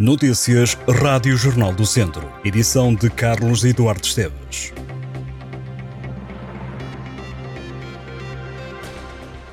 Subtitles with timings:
[0.00, 2.32] Notícias Rádio Jornal do Centro.
[2.42, 4.72] Edição de Carlos Eduardo Esteves.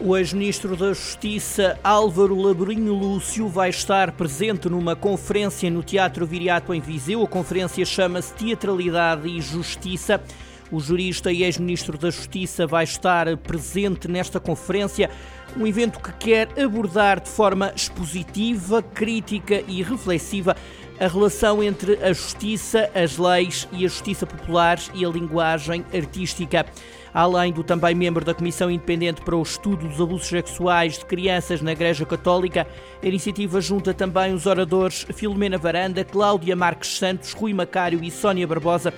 [0.00, 6.72] O ex-ministro da Justiça Álvaro Laborinho Lúcio vai estar presente numa conferência no Teatro Viriato
[6.72, 7.24] em Viseu.
[7.24, 10.22] A conferência chama-se Teatralidade e Justiça.
[10.70, 15.10] O jurista e ex-ministro da Justiça vai estar presente nesta conferência,
[15.56, 20.56] um evento que quer abordar de forma expositiva, crítica e reflexiva
[21.00, 26.66] a relação entre a justiça, as leis e a justiça popular e a linguagem artística
[27.12, 31.60] além do também membro da Comissão Independente para o Estudo dos Abusos Sexuais de Crianças
[31.60, 32.66] na Igreja Católica.
[33.02, 38.46] A iniciativa junta também os oradores Filomena Varanda, Cláudia Marques Santos, Rui Macário e Sónia
[38.46, 38.92] Barbosa.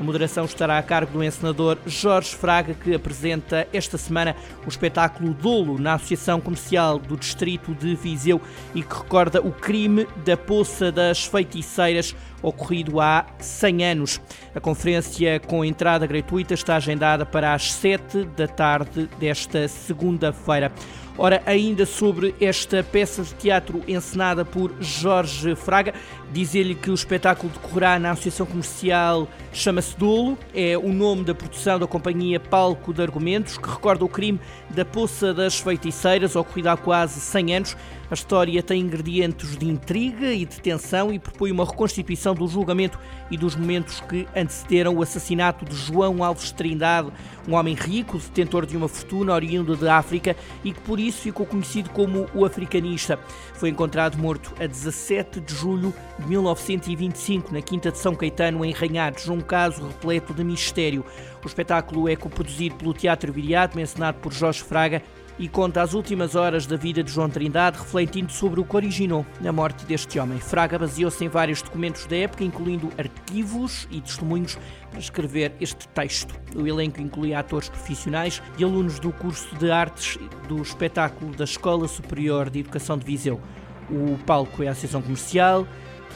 [0.00, 4.34] A moderação estará a cargo do encenador Jorge Fraga, que apresenta esta semana
[4.64, 8.40] o espetáculo Dolo na Associação Comercial do Distrito de Viseu
[8.74, 14.20] e que recorda o crime da Poça das Feiticeiras ocorrido há 100 anos.
[14.54, 20.72] A conferência com entrada gratuita está agendada para as 7 da tarde desta segunda-feira.
[21.18, 25.92] Ora, ainda sobre esta peça de teatro encenada por Jorge Fraga,
[26.32, 31.78] dizer-lhe que o espetáculo decorrerá na Associação Comercial Chama-se Dolo, é o nome da produção
[31.78, 34.40] da companhia Palco de Argumentos, que recorda o crime
[34.70, 37.76] da Poça das Feiticeiras, ocorrido há quase 100 anos.
[38.10, 42.98] A história tem ingredientes de intriga e de tensão e propõe uma reconstituição do julgamento
[43.30, 47.10] e dos momentos que antecederam o assassinato de João Alves Trindade,
[47.48, 51.46] um homem rico, detentor de uma fortuna oriundo da África e que por isso ficou
[51.46, 53.18] conhecido como o africanista.
[53.54, 58.72] Foi encontrado morto a 17 de julho de 1925 na Quinta de São Caetano, em
[58.72, 61.04] Ranhados, um caso repleto de mistério.
[61.42, 65.02] O espetáculo é coproduzido pelo Teatro Viriato, mencionado por Jorge Fraga,
[65.42, 69.26] e conta as últimas horas da vida de João Trindade, refletindo sobre o que originou
[69.44, 70.38] a morte deste homem.
[70.38, 74.56] Fraga baseou-se em vários documentos da época, incluindo arquivos e testemunhos,
[74.88, 76.32] para escrever este texto.
[76.54, 81.88] O elenco incluía atores profissionais e alunos do curso de artes do espetáculo da Escola
[81.88, 83.40] Superior de Educação de Viseu.
[83.90, 85.66] O palco é a Associação Comercial,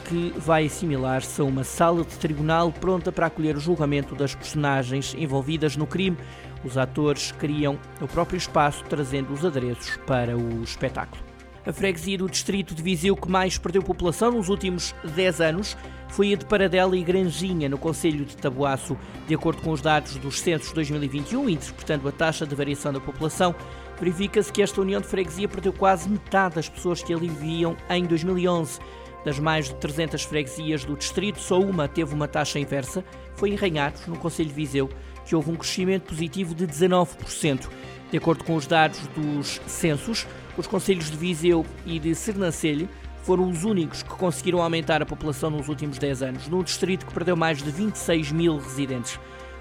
[0.05, 5.15] que vai assimilar-se a uma sala de tribunal pronta para acolher o julgamento das personagens
[5.17, 6.17] envolvidas no crime.
[6.63, 11.27] Os atores criam o próprio espaço, trazendo os adereços para o espetáculo.
[11.65, 15.77] A freguesia do distrito de Viseu que mais perdeu população nos últimos 10 anos
[16.07, 18.97] foi a de Paradela e Granjinha, no Conselho de Tabuaço.
[19.27, 23.53] De acordo com os dados dos censos 2021, interpretando a taxa de variação da população,
[23.99, 28.05] verifica-se que esta união de freguesia perdeu quase metade das pessoas que ali viviam em
[28.05, 28.79] 2011.
[29.25, 33.03] Das mais de 300 freguesias do distrito, só uma teve uma taxa inversa,
[33.35, 34.89] foi em Ranhados, no Conselho de Viseu,
[35.25, 37.67] que houve um crescimento positivo de 19%.
[38.09, 40.25] De acordo com os dados dos censos,
[40.57, 42.87] os conselhos de Viseu e de Sernancelho
[43.23, 47.13] foram os únicos que conseguiram aumentar a população nos últimos 10 anos, num distrito que
[47.13, 49.19] perdeu mais de 26 mil residentes.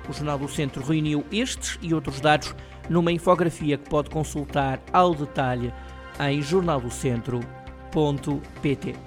[0.08, 2.54] O Jornal do Centro reuniu estes e outros dados
[2.88, 5.74] numa infografia que pode consultar ao detalhe
[6.20, 9.05] em jornaldocentro.pt.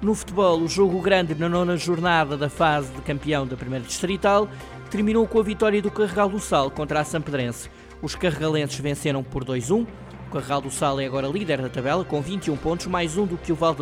[0.00, 4.48] No futebol, o jogo grande na nona jornada da fase de campeão da Primeira Distrital
[4.92, 7.68] terminou com a vitória do Carregal do Sal contra a Sampedrense.
[8.00, 9.84] Os carregalenses venceram por 2-1.
[10.28, 13.36] O Carregal do Sal é agora líder da tabela com 21 pontos, mais um do
[13.36, 13.74] que o Val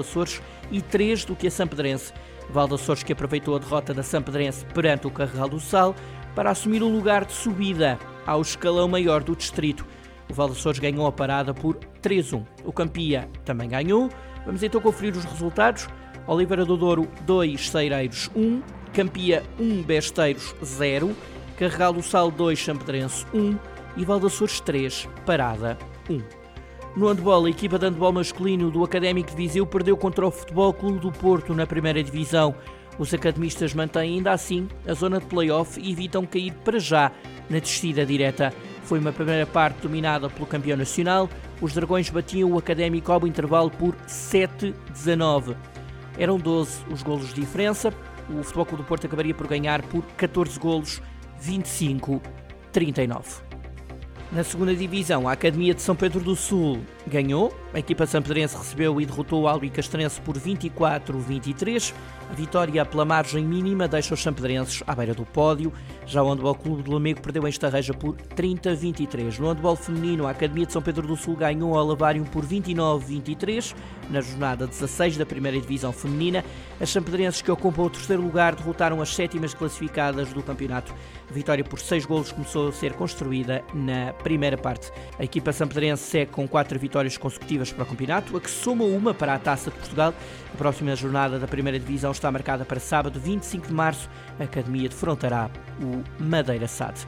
[0.73, 2.15] e 3 do que a Sampedrense.
[2.49, 2.67] Val
[3.05, 5.95] que aproveitou a derrota da Sampedrense perante o Carregal do Sal
[6.35, 9.85] para assumir o lugar de subida ao escalão maior do distrito.
[10.31, 10.51] O Val
[10.81, 12.43] ganhou a parada por 3-1.
[12.65, 14.09] O Campia também ganhou.
[14.47, 15.89] Vamos então conferir os resultados.
[16.27, 18.61] Oliveira do Douro 2, Ceireiros 1,
[18.93, 21.15] Campia 1, Besteiros 0,
[21.57, 23.57] Carregal do Sal 2, Champedrense 1
[23.97, 25.79] e Valdaçores 3, Parada
[26.11, 26.21] 1.
[26.97, 30.73] No handball, a equipa de handball masculino do Académico de Viseu perdeu contra o Futebol
[30.73, 32.55] Clube do Porto na primeira divisão.
[32.99, 37.13] Os academistas mantêm ainda assim a zona de play-off e evitam cair para já
[37.51, 38.53] na descida direta.
[38.83, 41.29] Foi uma primeira parte dominada pelo campeão nacional.
[41.61, 45.55] Os Dragões batiam o Académico ao intervalo por 7-19.
[46.19, 47.93] Eram 12 os golos de diferença.
[48.29, 51.01] O Futebol Clube do Porto acabaria por ganhar por 14 golos,
[51.43, 53.46] 25-39.
[54.33, 57.57] Na segunda divisão, a Academia de São Pedro do Sul ganhou.
[57.73, 61.95] A equipa sampedrense recebeu e derrotou o Albi Castrense por 24-23.
[62.29, 65.73] A vitória pela margem mínima deixa os sampedrenses à beira do pódio.
[66.07, 69.39] Já o Handball Clube de Lamego perdeu em Estarreja por 30-23.
[69.39, 73.75] No handball feminino, a Academia de São Pedro do Sul ganhou a Lavário por 29-23.
[74.11, 76.45] Na jornada 16 da primeira divisão feminina,
[76.81, 80.93] as champedrenses que ocupam o terceiro lugar derrotaram as sétimas classificadas do campeonato.
[81.31, 84.91] A vitória por seis golos começou a ser construída na primeira parte.
[85.19, 89.15] A equipa sampedrense segue com quatro vitórias consecutivas para o campeonato, a que soma uma
[89.15, 90.15] para a Taça de Portugal.
[90.53, 94.09] A próxima jornada da primeira divisão está marcada para sábado, 25 de março.
[94.39, 97.07] A Academia defrontará o Madeira SAD.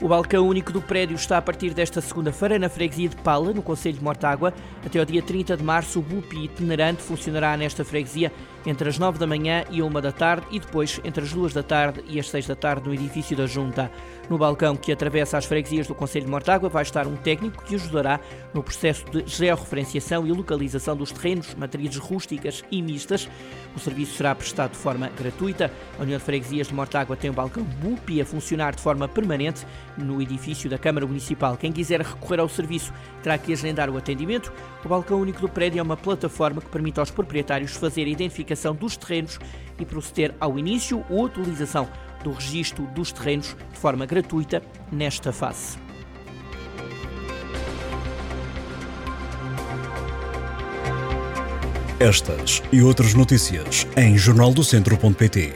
[0.00, 3.60] O balcão único do prédio está a partir desta segunda-feira na freguesia de Pala, no
[3.60, 4.54] Conselho de Mortágua.
[4.86, 8.30] Até ao dia 30 de março, o BUPI itinerante funcionará nesta freguesia
[8.64, 11.52] entre as 9 da manhã e a 1 da tarde e depois entre as 2
[11.52, 13.90] da tarde e as 6 da tarde no edifício da Junta.
[14.28, 17.74] No balcão que atravessa as freguesias do Conselho de Mortágua vai estar um técnico que
[17.74, 18.20] ajudará
[18.54, 23.28] no processo de georreferenciação e localização dos terrenos, matrizes rústicas e mistas.
[23.74, 25.72] O serviço será prestado de forma gratuita.
[25.98, 29.66] A União de Freguesias de Mortágua tem um balcão BUPI a funcionar de forma permanente
[29.98, 31.56] no edifício da Câmara Municipal.
[31.56, 32.92] Quem quiser recorrer ao serviço
[33.22, 34.52] terá que agendar o atendimento.
[34.84, 38.74] O balcão único do prédio é uma plataforma que permite aos proprietários fazer a identificação
[38.74, 39.38] dos terrenos
[39.78, 41.88] e proceder ao início ou utilização
[42.22, 45.78] do registro dos terrenos de forma gratuita nesta fase.
[52.00, 55.52] Estas e outras notícias em jornaldocentro.pt.